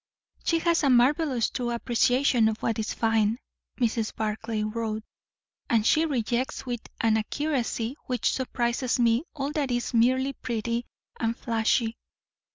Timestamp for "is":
2.79-2.91, 9.69-9.93